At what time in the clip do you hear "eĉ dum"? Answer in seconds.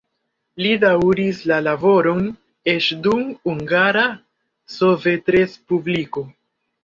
2.73-3.21